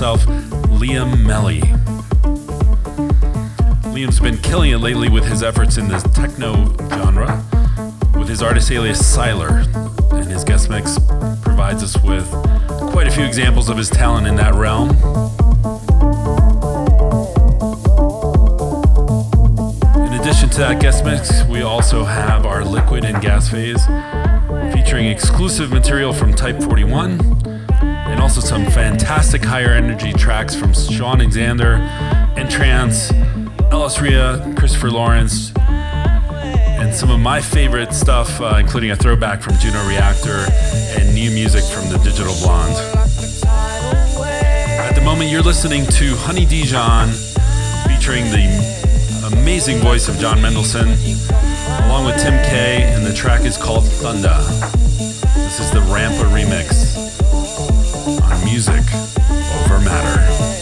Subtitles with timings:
[0.00, 0.24] Himself,
[0.80, 1.60] Liam Melly.
[3.92, 7.44] Liam's been killing it lately with his efforts in the techno genre,
[8.18, 9.66] with his artist alias Sylar,
[10.14, 10.98] and his guest mix
[11.42, 12.26] provides us with
[12.92, 14.88] quite a few examples of his talent in that realm.
[20.06, 23.84] In addition to that guest mix, we also have our liquid and gas phase,
[24.72, 27.49] featuring exclusive material from Type 41,
[28.10, 31.74] and also some fantastic higher energy tracks from Sean Alexander,
[32.36, 33.12] Entrance,
[33.70, 39.56] Ellis Ria, Christopher Lawrence, and some of my favorite stuff, uh, including a throwback from
[39.58, 40.46] Juno Reactor
[40.98, 42.74] and new music from the Digital Blonde.
[44.26, 47.10] At the moment, you're listening to Honey Dijon,
[47.86, 50.88] featuring the amazing voice of John Mendelsohn,
[51.84, 54.38] along with Tim K, and the track is called Thunda.
[55.36, 56.89] This is the Rampa remix
[59.90, 60.59] Matter.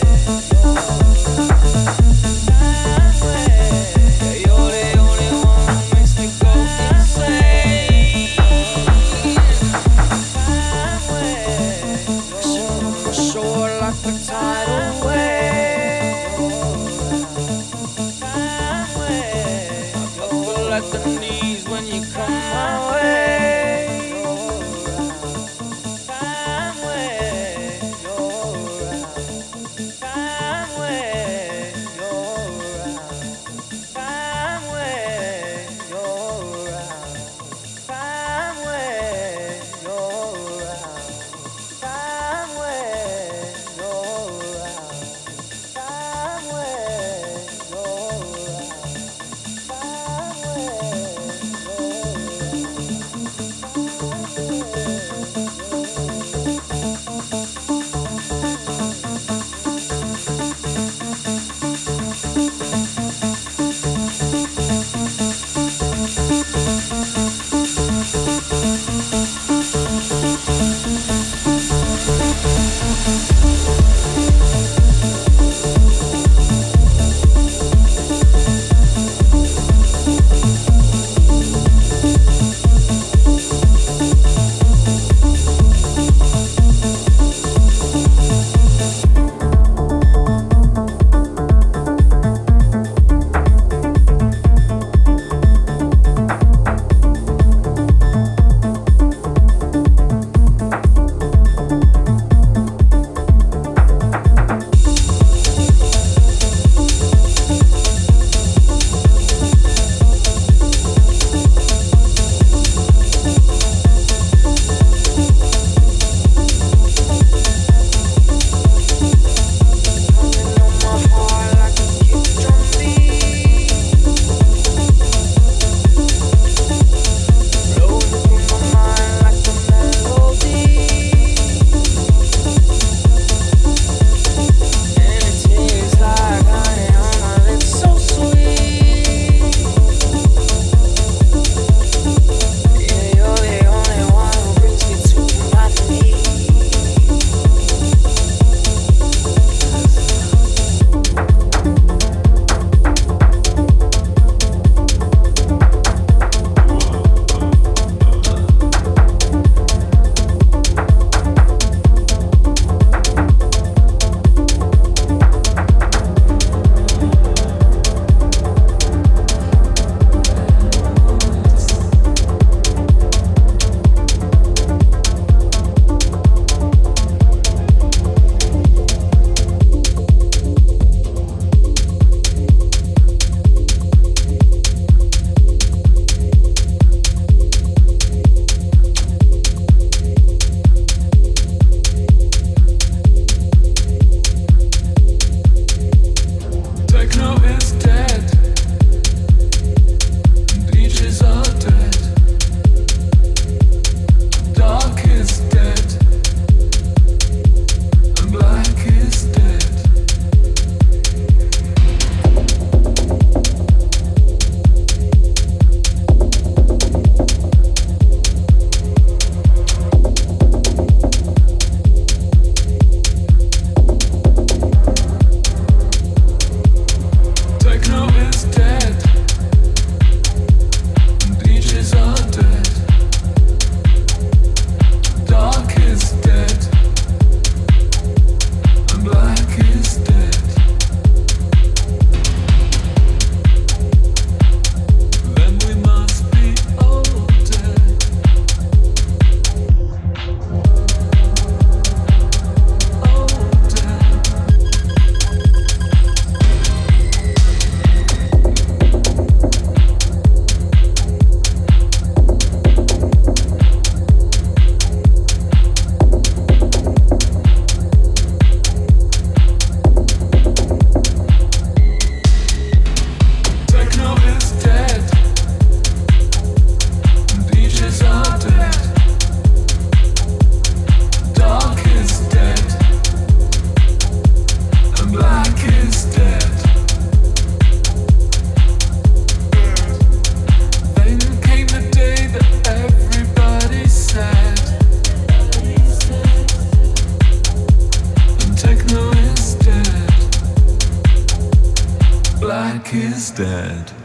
[302.48, 303.97] Black is dead.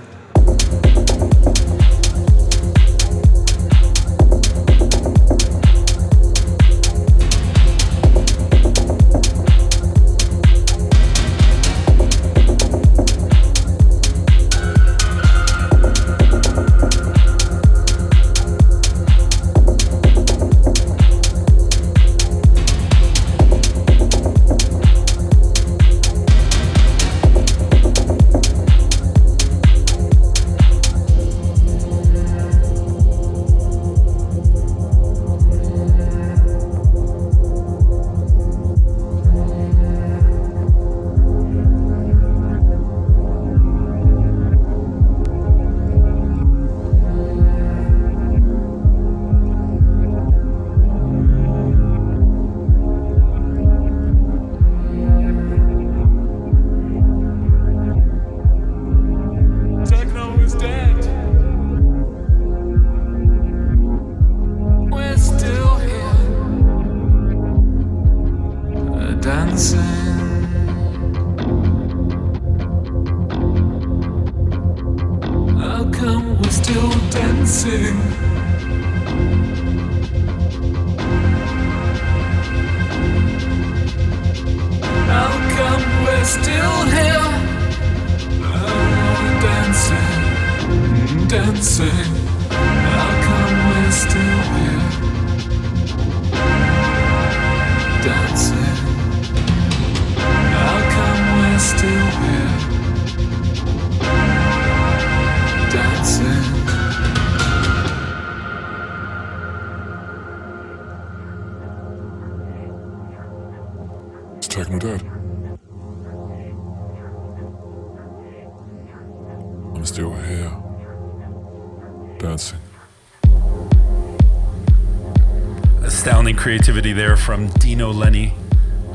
[126.54, 128.32] Creativity there from Dino Lenny,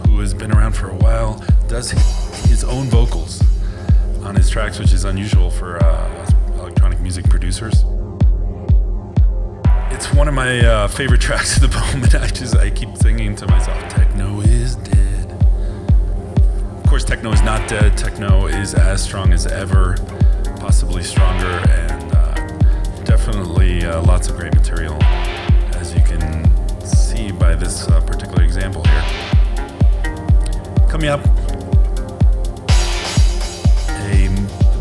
[0.06, 1.90] who has been around for a while, does
[2.46, 3.42] his own vocals
[4.22, 7.84] on his tracks, which is unusual for uh, electronic music producers.
[9.90, 12.14] It's one of my uh, favorite tracks at the moment.
[12.14, 17.68] I just I keep singing to myself, "Techno is dead." Of course, techno is not
[17.68, 17.98] dead.
[17.98, 19.96] Techno is as strong as ever,
[20.60, 22.34] possibly stronger, and uh,
[23.02, 24.96] definitely uh, lots of great material,
[27.58, 29.04] this uh, particular example here.
[30.88, 31.24] Coming up,
[33.88, 34.28] a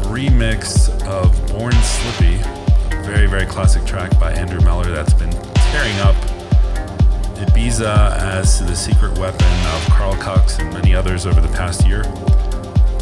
[0.08, 5.98] remix of Born Slippy, a very, very classic track by Andrew Meller that's been tearing
[6.00, 6.16] up
[7.38, 12.04] Ibiza as the secret weapon of Carl Cox and many others over the past year.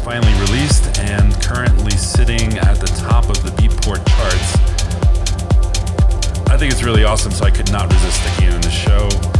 [0.02, 4.76] Finally released and currently sitting at the top of the Beatport charts
[6.56, 9.35] I think it's really awesome, so I could not resist sticking it in the show.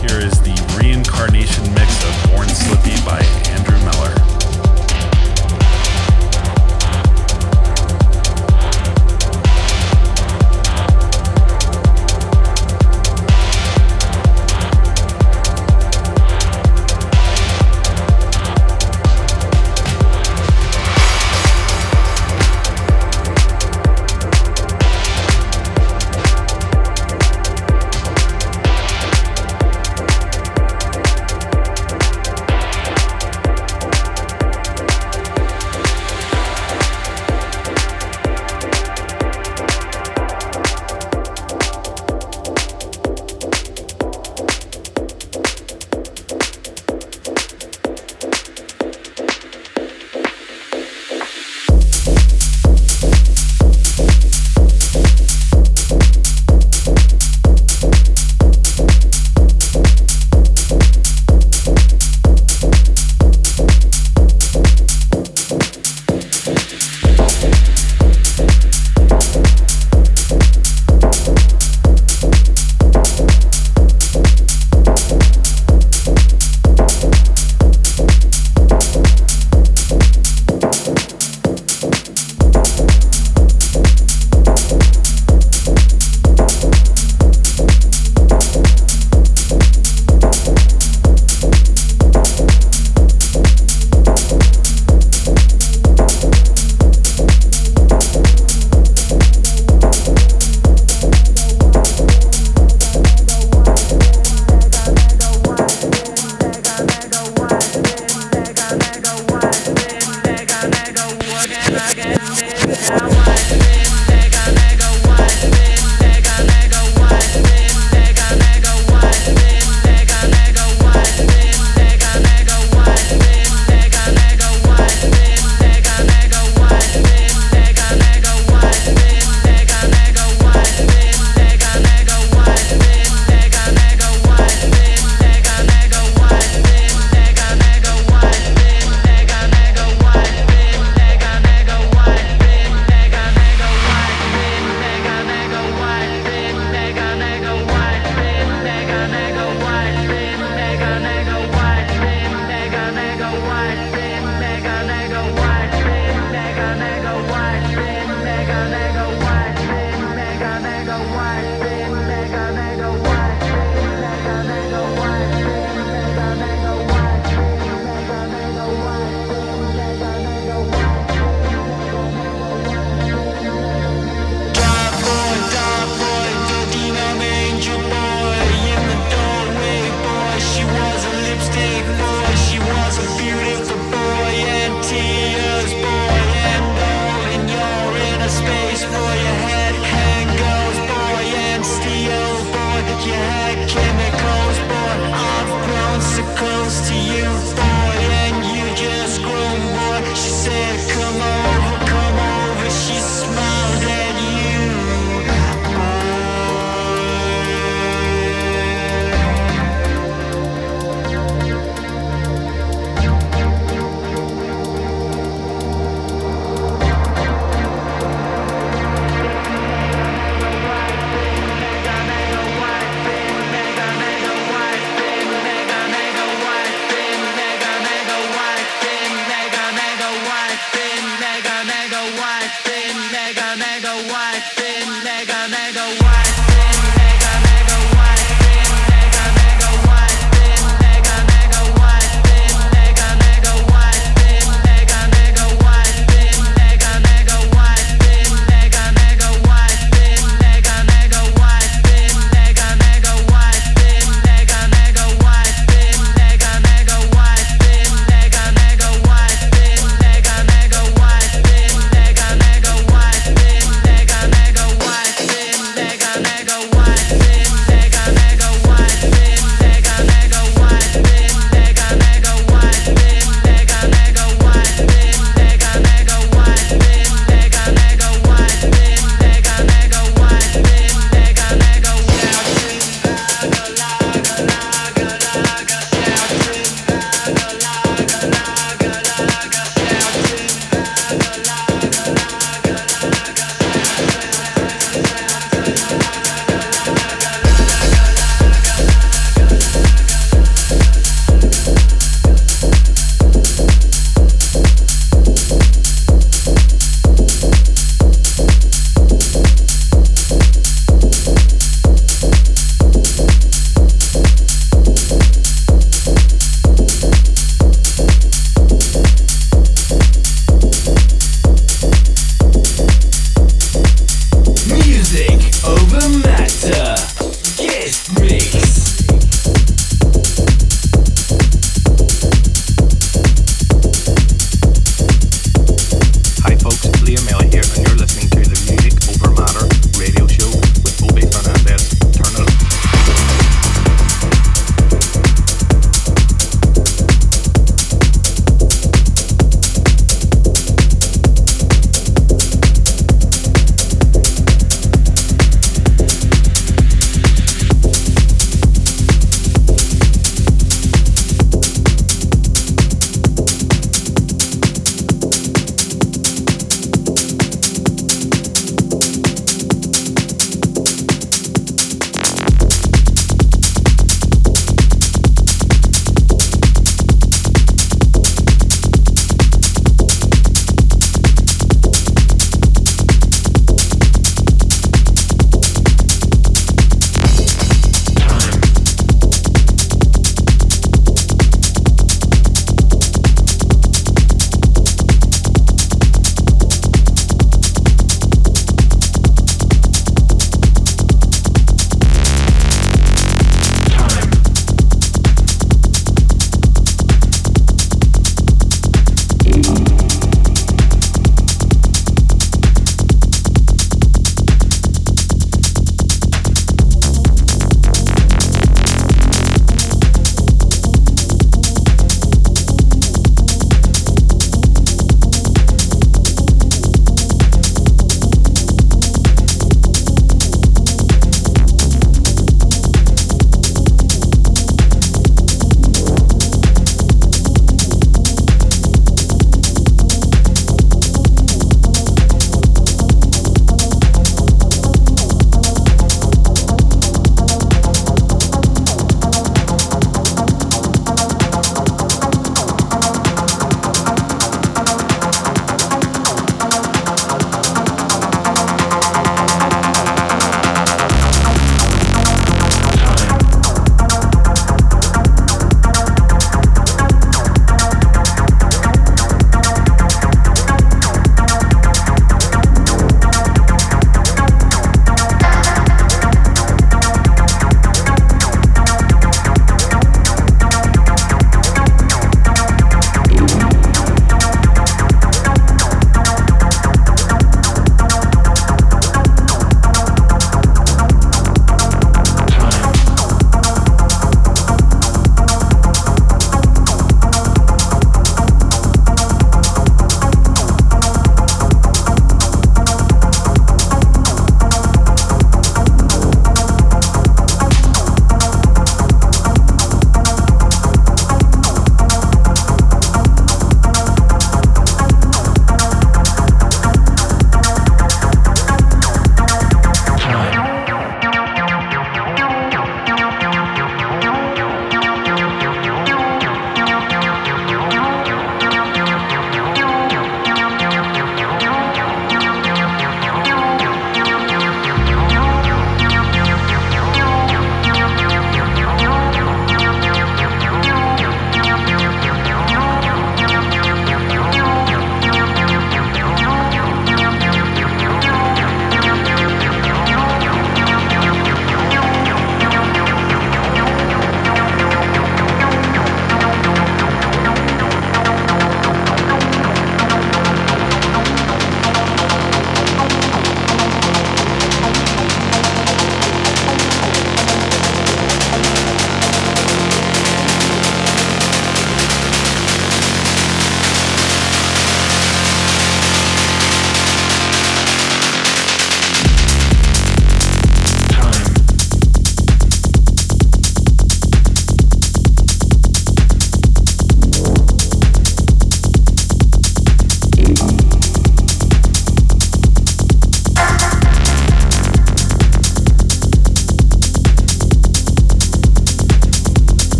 [0.00, 3.18] Here is the reincarnation mix of Born Slippy by
[3.50, 4.37] Andrew Meller.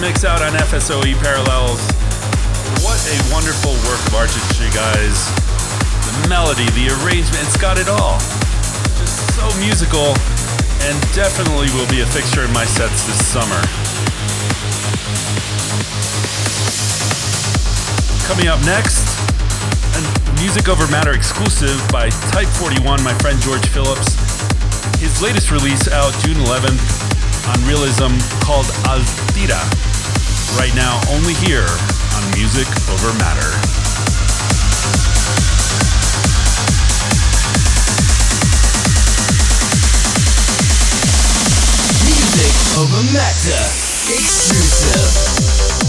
[0.00, 1.82] Mix out on FSOE Parallels.
[2.86, 5.26] What a wonderful work of artistry, guys.
[6.06, 8.18] The melody, the arrangement, it's got it all.
[8.94, 10.14] Just so musical
[10.86, 13.58] and definitely will be a fixture in my sets this summer.
[18.30, 19.02] Coming up next,
[19.98, 20.00] a
[20.38, 24.14] Music Over Matter exclusive by Type 41, my friend George Phillips.
[25.00, 27.07] His latest release out June 11th
[27.46, 29.62] on Realism called Altira.
[30.58, 31.68] Right now, only here
[32.16, 33.48] on Music Over Matter.
[42.04, 45.87] Music Over Matter exclusive.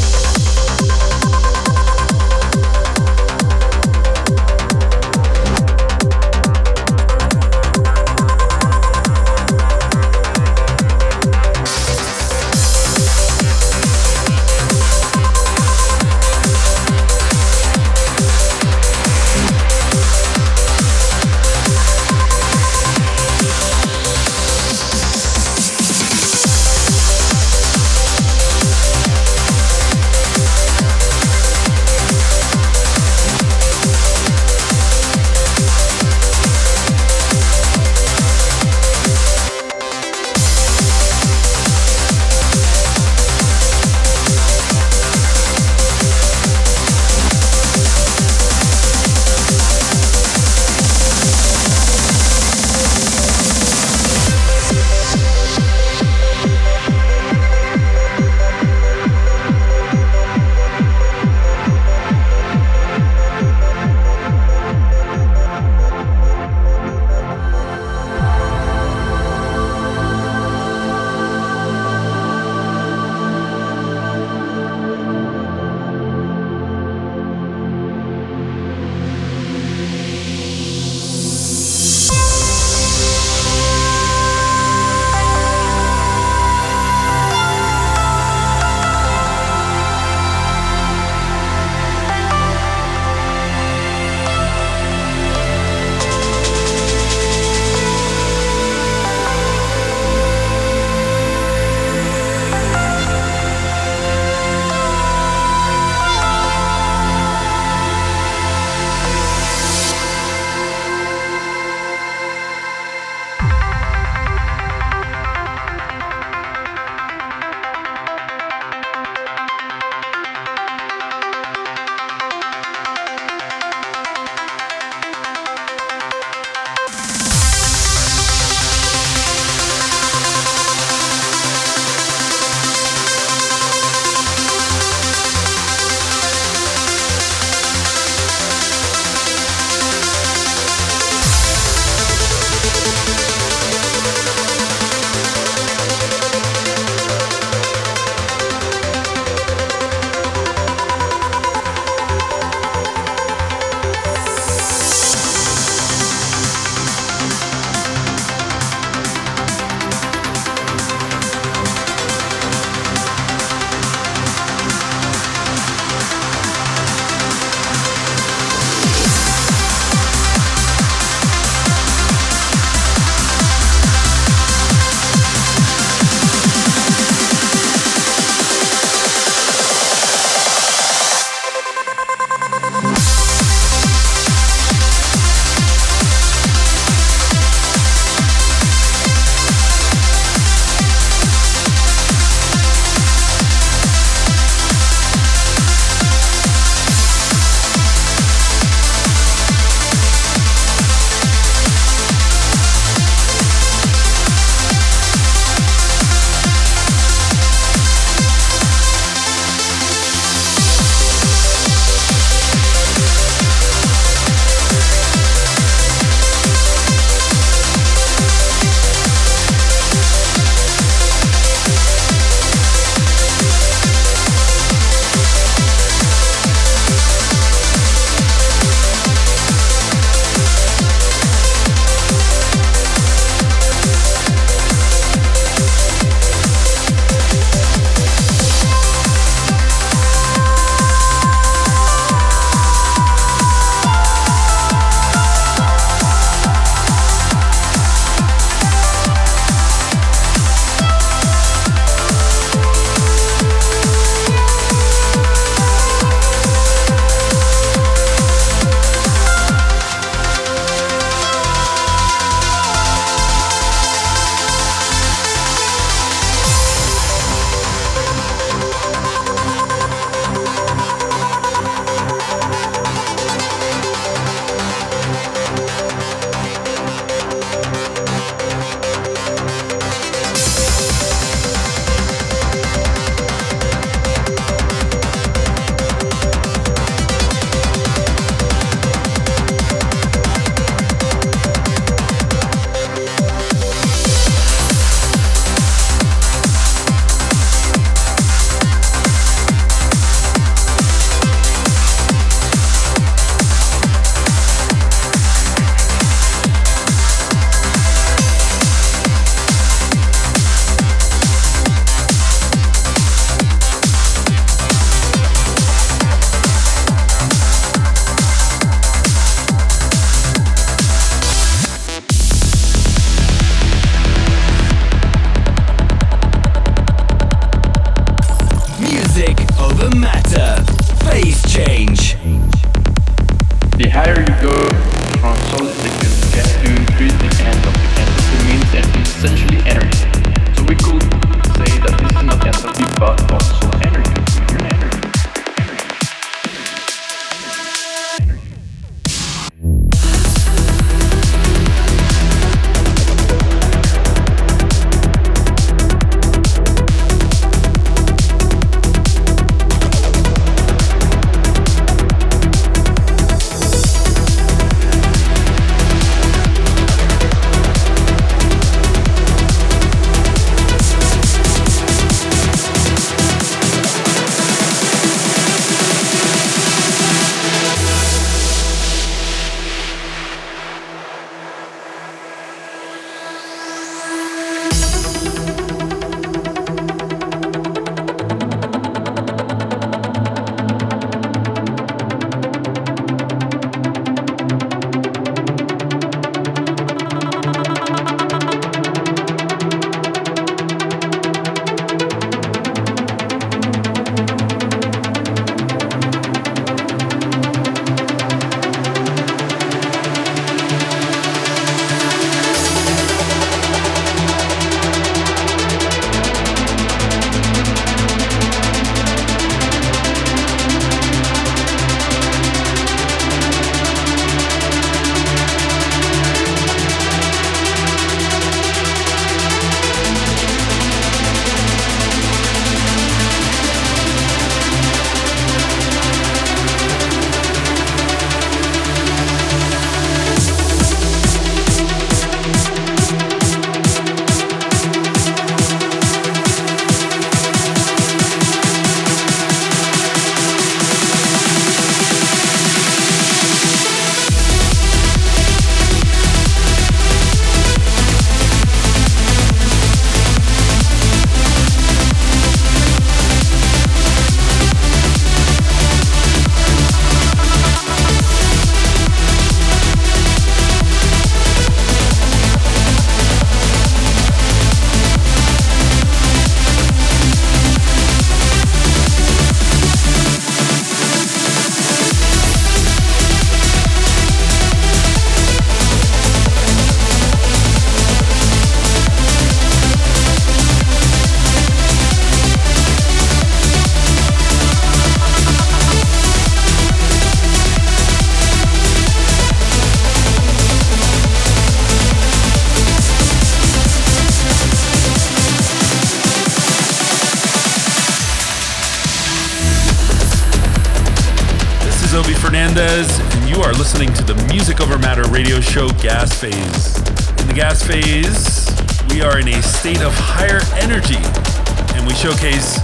[522.39, 522.78] Showcase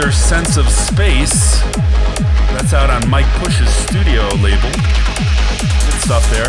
[0.00, 1.60] Xander Sense of Space.
[2.52, 4.70] That's out on Mike Push's studio label.
[4.72, 6.48] Good stuff there.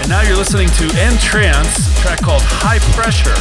[0.00, 3.34] And now you're listening to Entrance, a track called High Pressure,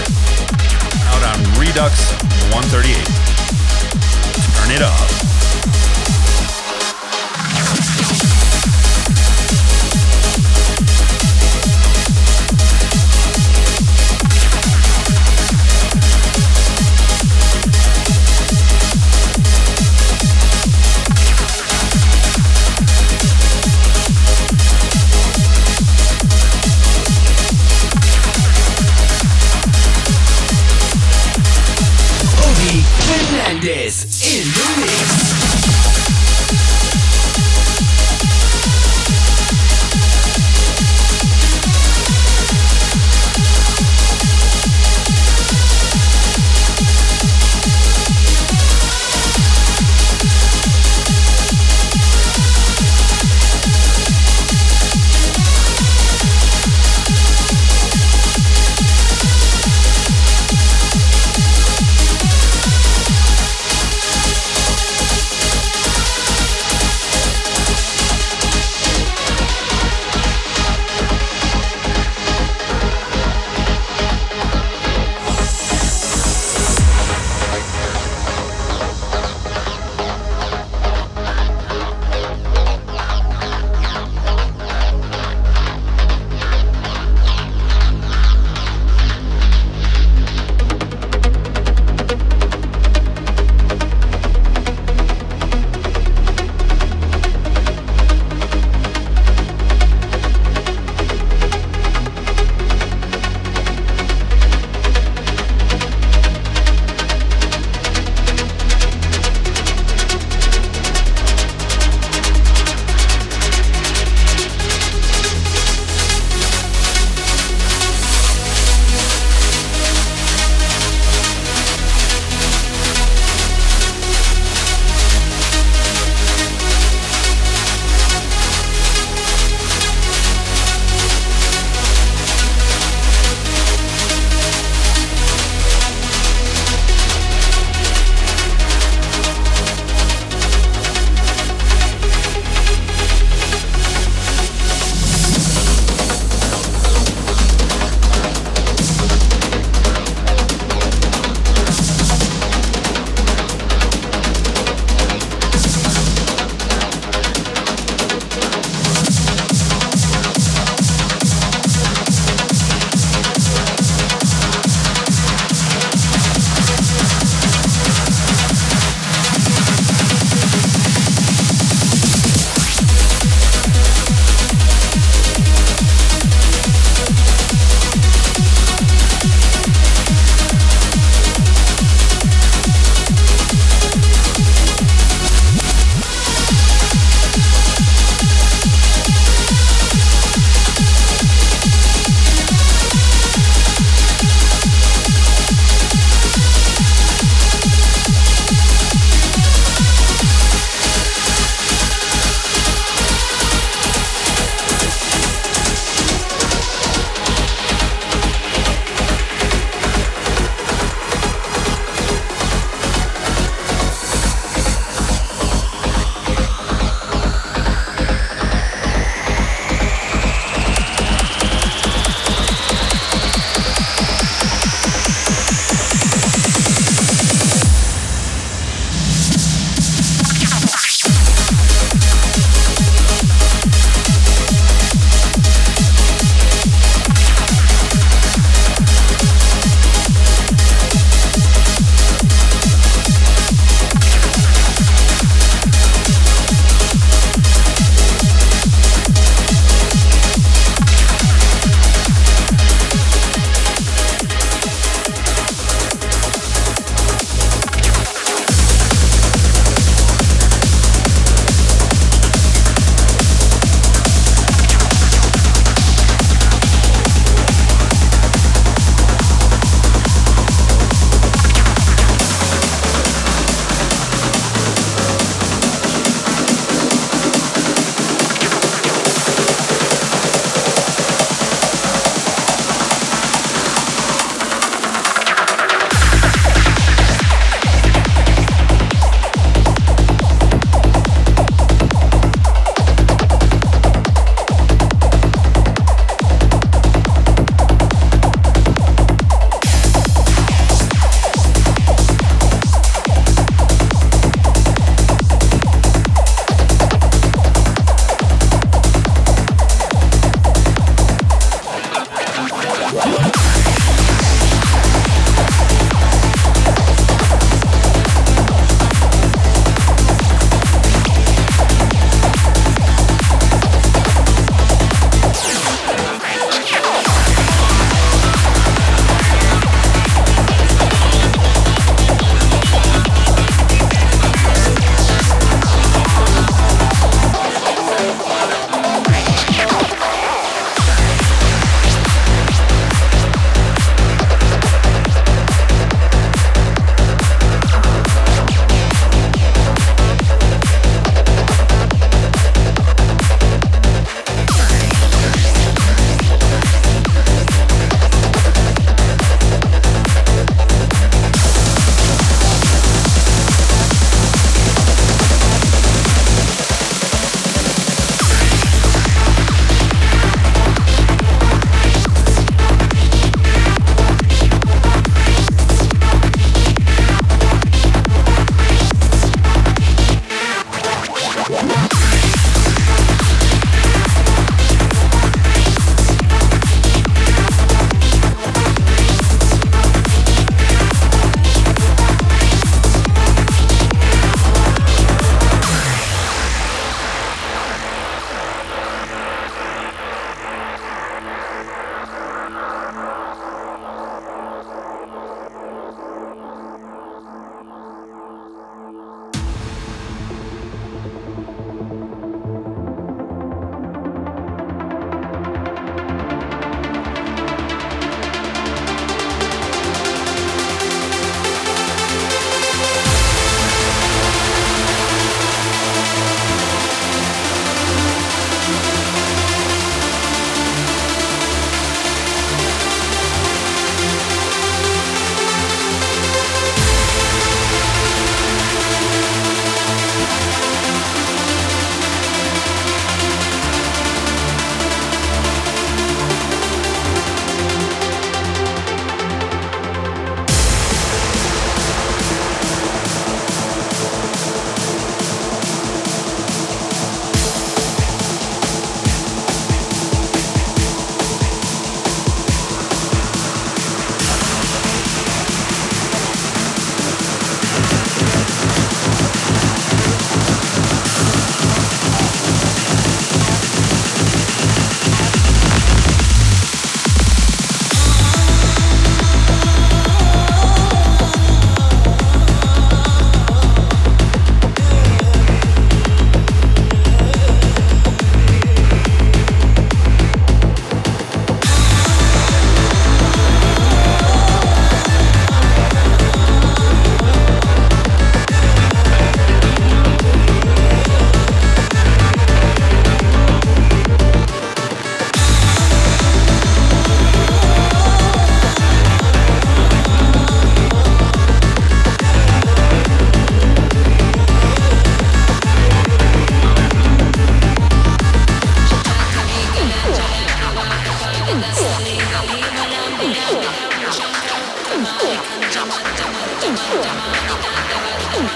[1.09, 2.11] out on Redux
[2.51, 2.95] 138.
[4.57, 5.28] Turn it up.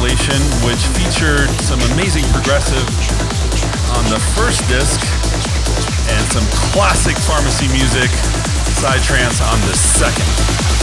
[0.00, 2.88] Compilation, which featured some amazing progressive
[3.98, 4.98] on the first disc
[6.08, 8.08] and some classic pharmacy music,
[8.80, 10.79] Psytrance on the second.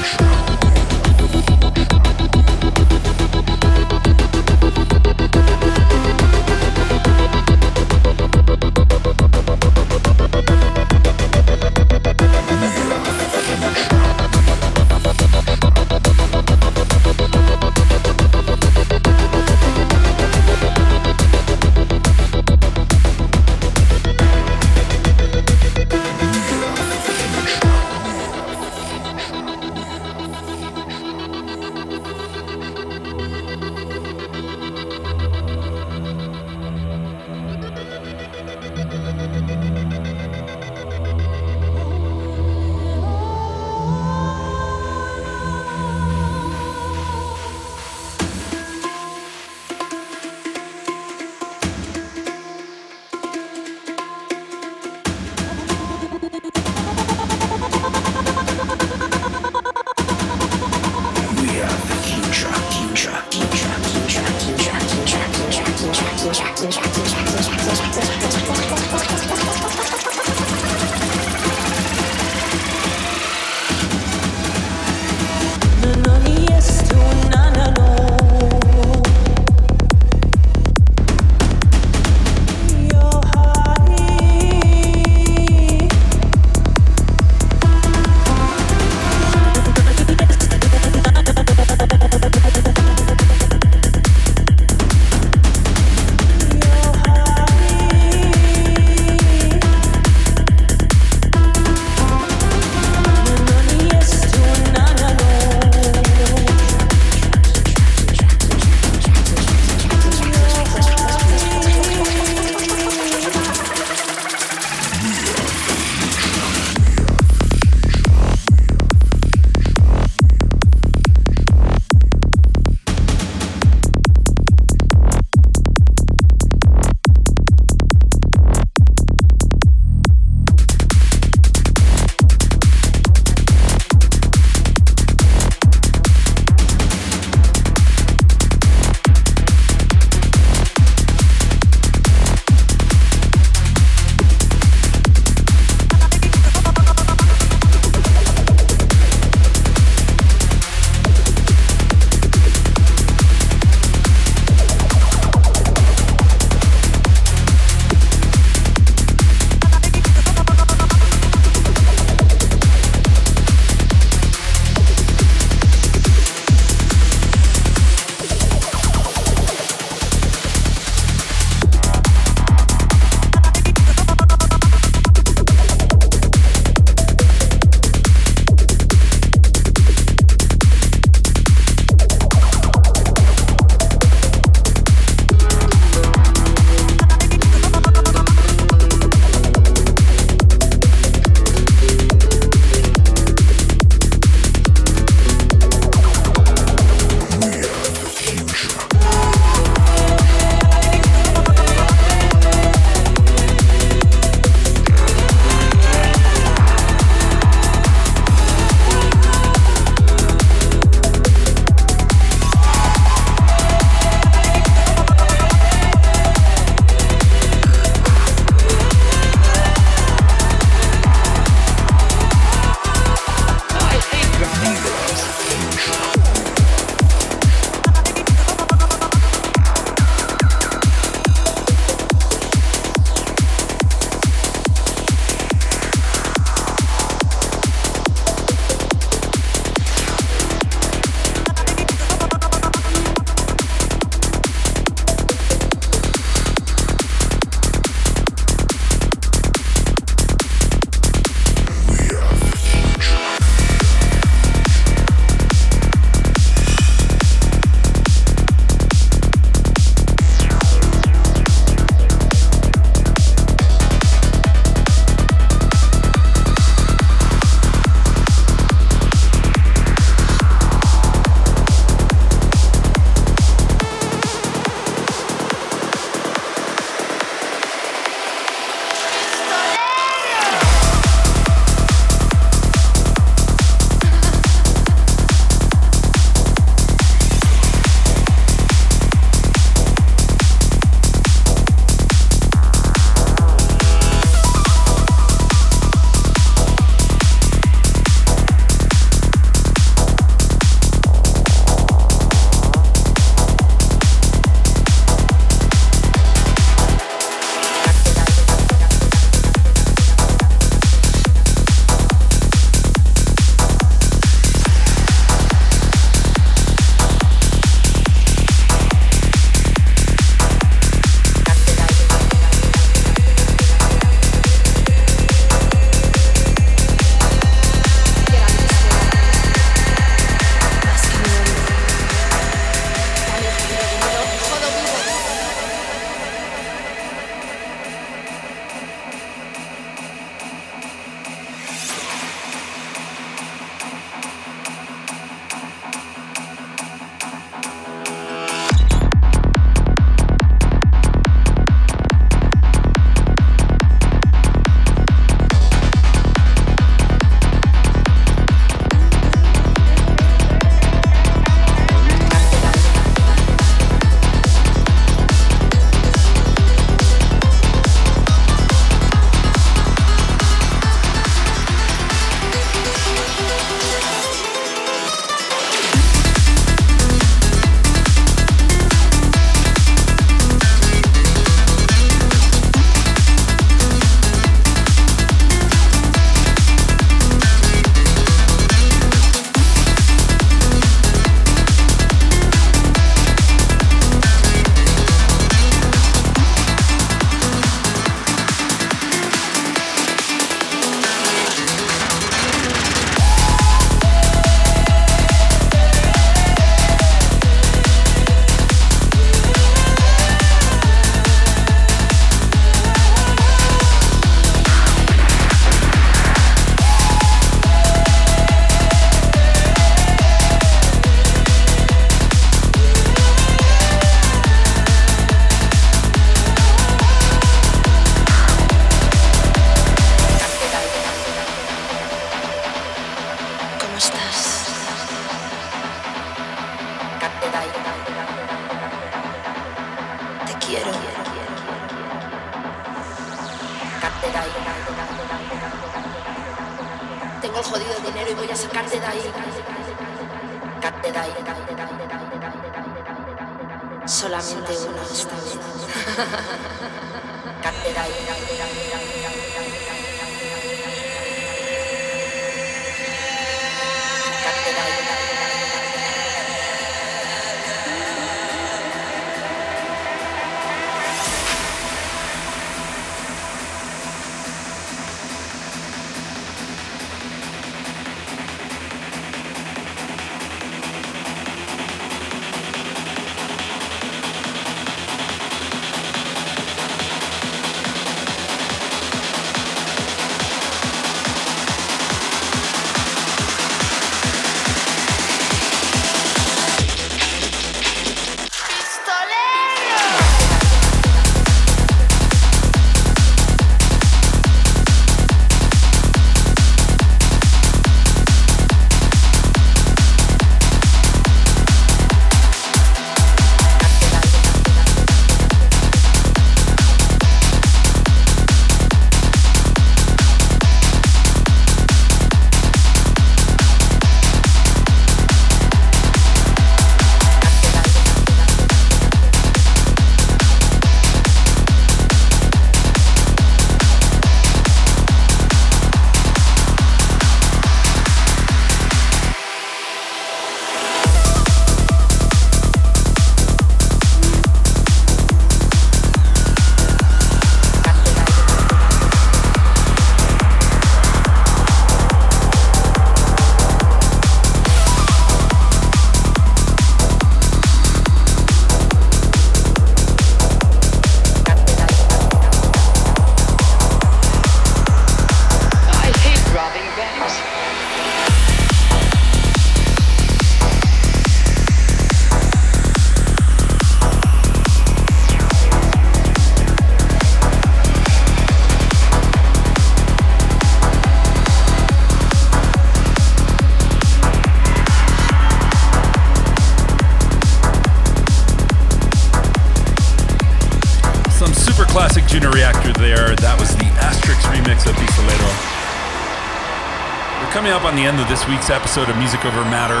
[598.00, 600.00] The end of this week's episode of Music Over Matter.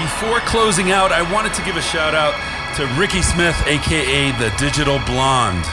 [0.00, 2.32] Before closing out, I wanted to give a shout out
[2.76, 5.66] to Ricky Smith, aka the Digital Blonde,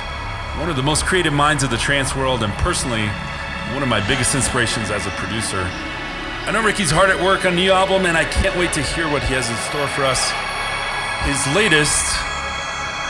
[0.60, 3.07] one of the most creative minds of the trance world, and personally,
[3.72, 5.64] one of my biggest inspirations as a producer.
[6.44, 9.07] I know Ricky's hard at work on new album, and I can't wait to hear
[9.07, 10.20] what he has in store for us.
[11.24, 12.03] His latest,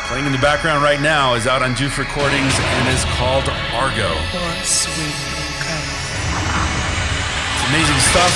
[0.05, 4.13] playing in the background right now, is out on Juice Recordings and is called Argo.
[7.69, 8.33] Amazing stuff.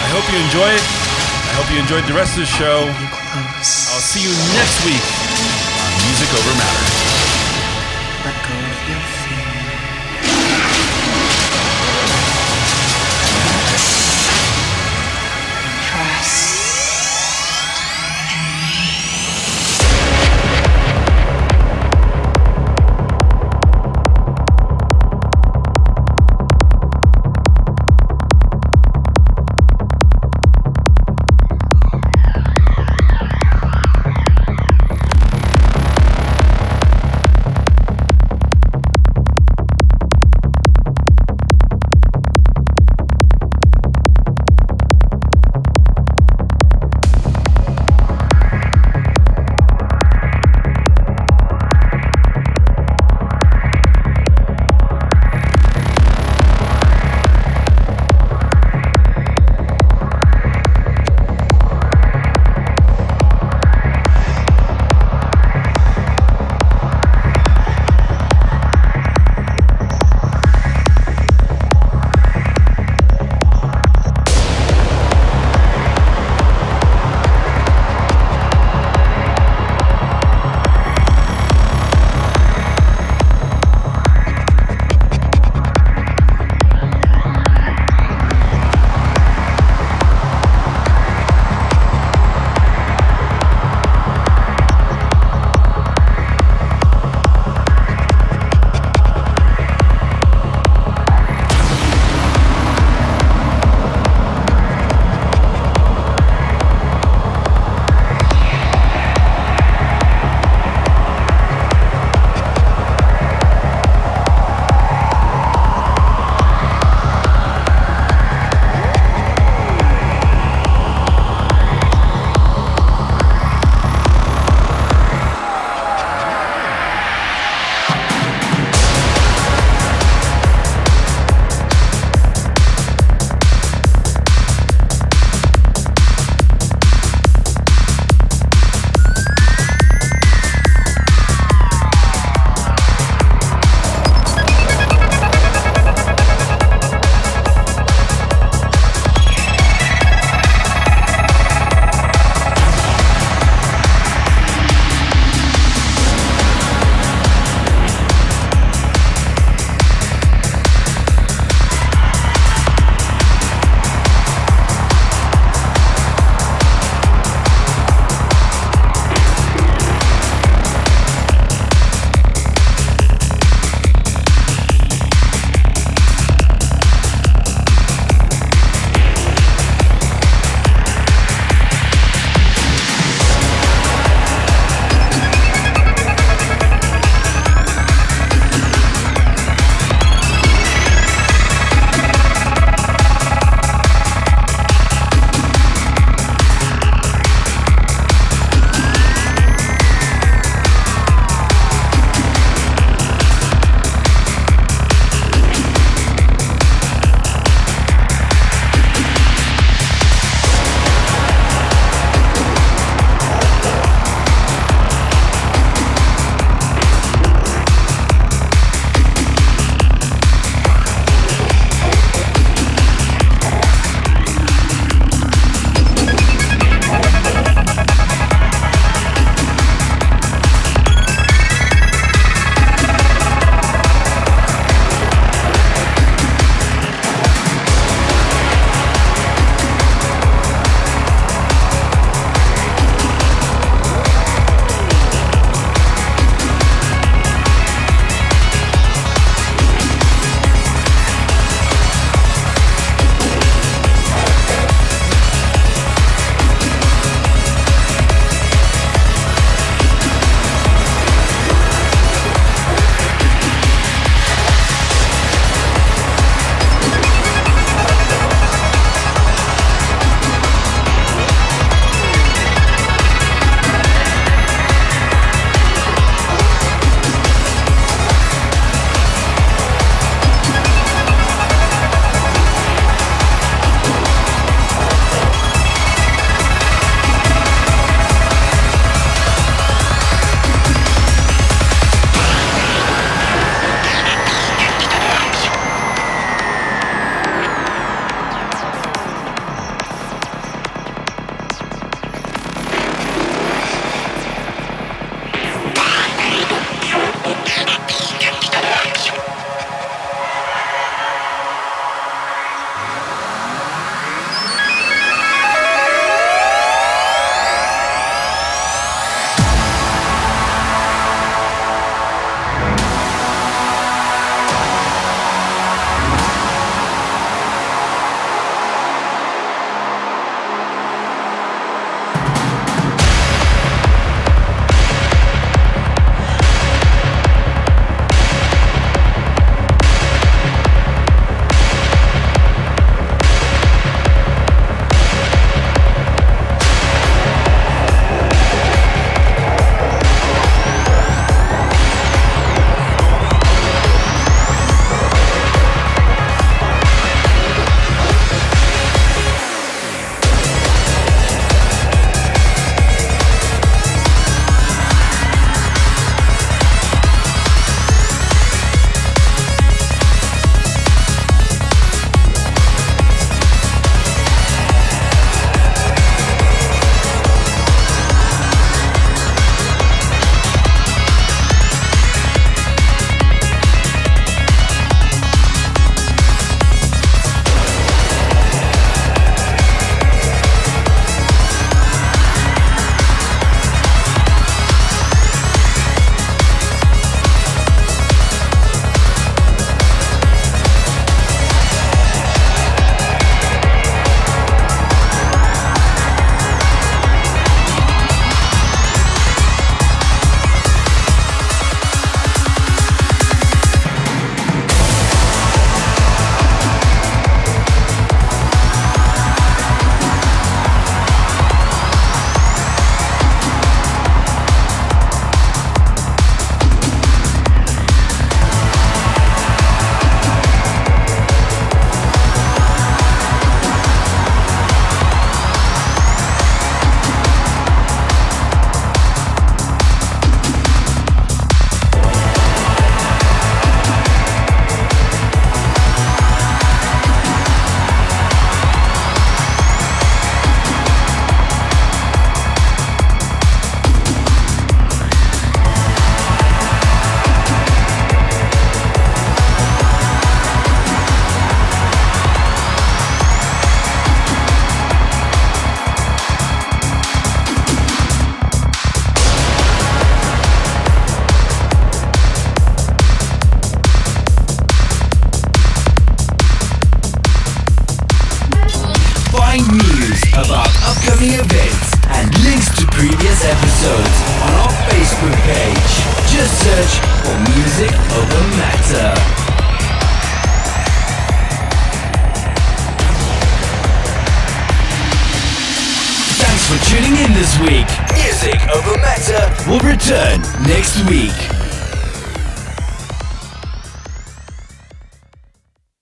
[0.00, 0.80] I hope you enjoy it.
[0.80, 2.88] I hope you enjoyed the rest of the show.
[2.88, 5.04] I'll see you next week
[5.84, 6.87] on Music Over Matter.